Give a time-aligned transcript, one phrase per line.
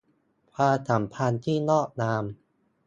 [0.55, 2.23] ความสัมพันธ์ที่งอกงาม